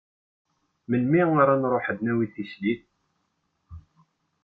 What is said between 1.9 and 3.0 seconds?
ad d-nawi tislit?